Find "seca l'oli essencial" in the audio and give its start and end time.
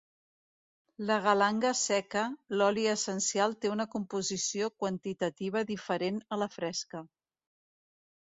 1.79-3.53